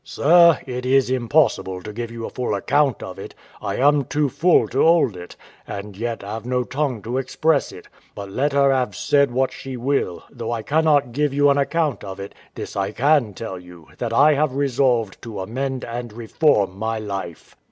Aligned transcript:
W.A. 0.15 0.57
Sir, 0.57 0.61
it 0.65 0.83
is 0.83 1.11
impossible 1.11 1.79
to 1.83 1.93
give 1.93 2.09
you 2.09 2.25
a 2.25 2.31
full 2.31 2.55
account 2.55 3.03
of 3.03 3.19
it; 3.19 3.35
I 3.61 3.75
am 3.75 4.05
too 4.05 4.29
full 4.29 4.67
to 4.69 4.81
hold 4.81 5.15
it, 5.15 5.35
and 5.67 5.95
yet 5.95 6.23
have 6.23 6.43
no 6.43 6.63
tongue 6.63 7.03
to 7.03 7.19
express 7.19 7.71
it; 7.71 7.87
but 8.15 8.31
let 8.31 8.51
her 8.51 8.71
have 8.71 8.95
said 8.95 9.29
what 9.29 9.53
she 9.53 9.77
will, 9.77 10.23
though 10.31 10.51
I 10.51 10.63
cannot 10.63 11.11
give 11.11 11.35
you 11.35 11.51
an 11.51 11.59
account 11.59 12.03
of 12.03 12.19
it, 12.19 12.33
this 12.55 12.75
I 12.75 12.93
can 12.93 13.35
tell 13.35 13.59
you, 13.59 13.89
that 13.99 14.11
I 14.11 14.33
have 14.33 14.55
resolved 14.55 15.21
to 15.21 15.39
amend 15.39 15.85
and 15.85 16.11
reform 16.11 16.79
my 16.79 16.97
life. 16.97 17.55